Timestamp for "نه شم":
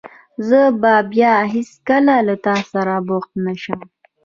3.45-3.81